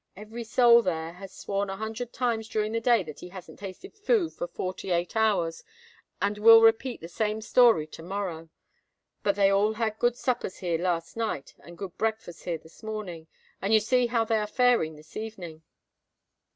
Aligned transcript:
Every 0.15 0.43
soul 0.43 0.81
there 0.81 1.13
has 1.13 1.31
sworn 1.31 1.69
a 1.69 1.75
hundred 1.75 2.11
times 2.11 2.49
during 2.49 2.71
the 2.71 2.79
day 2.81 3.03
that 3.03 3.19
he 3.19 3.29
hasn't 3.29 3.59
tasted 3.59 3.93
food 3.95 4.33
for 4.33 4.47
forty 4.47 4.89
eight 4.89 5.15
hours, 5.15 5.63
and 6.19 6.39
will 6.39 6.63
repeat 6.63 7.01
the 7.01 7.07
same 7.07 7.39
story 7.39 7.85
to 7.85 8.01
morrow. 8.01 8.49
But 9.21 9.35
they 9.35 9.51
all 9.51 9.73
had 9.73 9.99
good 9.99 10.17
suppers 10.17 10.57
here 10.57 10.79
last 10.79 11.15
night, 11.15 11.53
and 11.59 11.77
good 11.77 11.95
breakfasts 11.99 12.45
here 12.45 12.57
this 12.57 12.81
morning; 12.81 13.27
and 13.61 13.75
you 13.75 13.79
see 13.79 14.07
how 14.07 14.25
they 14.25 14.37
are 14.39 14.47
faring 14.47 14.95
this 14.95 15.15
evening." 15.15 15.61